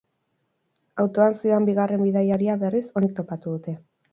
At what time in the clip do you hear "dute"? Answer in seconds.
3.59-3.77